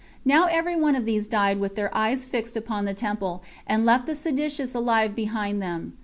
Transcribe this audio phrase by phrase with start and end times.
[0.25, 4.07] Now every one of these died with their eyes fixed upon the temple, and left
[4.07, 5.95] the seditious alive behind them.